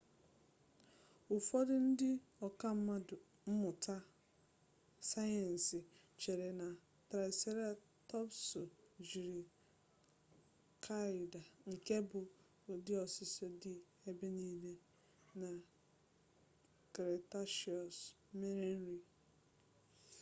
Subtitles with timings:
[1.35, 2.09] ụfọdụ ndị
[2.45, 2.69] ọka
[3.49, 3.95] mmụta
[5.09, 5.79] sayensị
[6.21, 6.67] chere na
[7.09, 8.61] traịseratọpsụ
[9.07, 9.41] jiri
[10.85, 11.33] kaịad
[11.71, 12.19] nke bụ
[12.71, 13.73] ụdị osisi dị
[14.09, 14.73] ebe nile
[15.41, 15.49] na
[16.93, 17.97] kretashiọs
[18.39, 18.97] mere nri